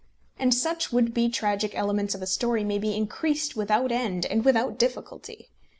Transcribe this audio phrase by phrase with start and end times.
[0.39, 4.43] And such would be tragic elements of a story may be increased without end, and
[4.43, 5.49] without difficulty.